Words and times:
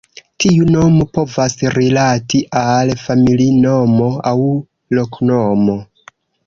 Tiu 0.43 0.63
nomo 0.75 1.05
povas 1.17 1.55
rilati 1.75 2.41
al 2.63 2.95
familinomo 3.05 4.11
aŭ 4.33 4.37
loknomo. 5.01 5.81